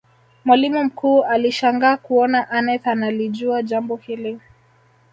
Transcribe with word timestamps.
mwalimu 0.45 0.83
mkuu 0.83 1.23
alishangaa 1.23 1.97
kuona 1.97 2.49
aneth 2.49 2.87
analijua 2.87 3.63
jambo 3.63 3.95
hili 3.95 4.39